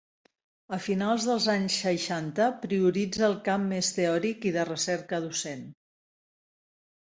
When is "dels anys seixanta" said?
1.31-2.47